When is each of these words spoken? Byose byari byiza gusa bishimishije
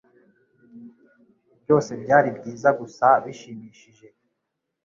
Byose 1.61 1.91
byari 2.03 2.29
byiza 2.37 2.69
gusa 2.79 3.07
bishimishije 3.23 4.07